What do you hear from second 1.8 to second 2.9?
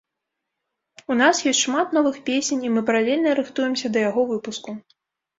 новых песень і мы